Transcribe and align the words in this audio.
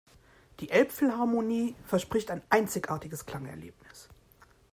Die 0.61 0.71
Elbphilharmonie 0.71 1.75
verspricht 1.85 2.31
ein 2.31 2.41
einzigartiges 2.49 3.27
Klangerlebnis. 3.27 4.09